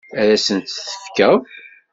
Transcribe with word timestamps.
Ad 0.19 0.29
asent-t-tefkeḍ? 0.35 1.37